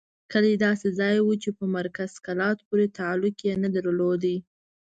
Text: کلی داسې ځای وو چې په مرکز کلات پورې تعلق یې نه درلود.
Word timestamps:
کلی 0.31 0.53
داسې 0.65 0.87
ځای 0.99 1.15
وو 1.21 1.33
چې 1.43 1.49
په 1.57 1.65
مرکز 1.77 2.11
کلات 2.25 2.57
پورې 2.67 2.93
تعلق 2.97 3.35
یې 3.47 3.53
نه 3.63 3.69
درلود. 3.75 4.23